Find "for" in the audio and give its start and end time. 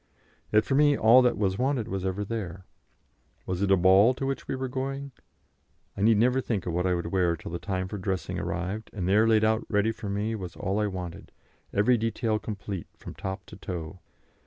0.65-0.73, 7.87-7.99, 9.91-10.09